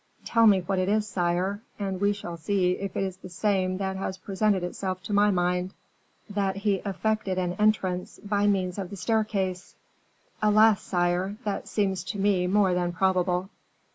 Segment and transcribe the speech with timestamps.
[0.25, 3.77] "Tell me what it is, sire, and we shall see if it is the same
[3.77, 5.75] that has presented itself to my mind."
[6.27, 9.75] "That he effected an entrance by means of the staircase."
[10.41, 13.51] "Alas, sire, that seems to me more than probable."